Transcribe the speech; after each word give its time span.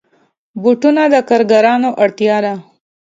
بوټونه 0.61 1.03
د 1.13 1.15
کارګرانو 1.29 1.89
اړتیا 2.03 2.37
ده. 2.45 2.53